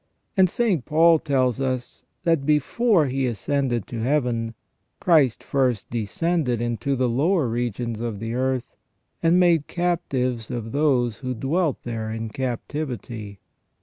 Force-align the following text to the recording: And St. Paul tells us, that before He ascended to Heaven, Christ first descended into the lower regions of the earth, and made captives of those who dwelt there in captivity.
And 0.35 0.49
St. 0.49 0.83
Paul 0.83 1.19
tells 1.19 1.59
us, 1.61 2.05
that 2.23 2.43
before 2.43 3.05
He 3.05 3.27
ascended 3.27 3.85
to 3.85 3.99
Heaven, 3.99 4.55
Christ 4.99 5.43
first 5.43 5.91
descended 5.91 6.59
into 6.59 6.95
the 6.95 7.07
lower 7.07 7.47
regions 7.47 8.01
of 8.01 8.19
the 8.19 8.33
earth, 8.33 8.75
and 9.21 9.39
made 9.39 9.67
captives 9.67 10.49
of 10.49 10.71
those 10.71 11.17
who 11.17 11.35
dwelt 11.35 11.83
there 11.83 12.09
in 12.09 12.29
captivity. 12.29 13.41